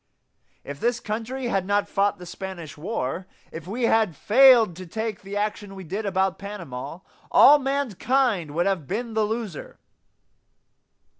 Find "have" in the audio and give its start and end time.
8.65-8.87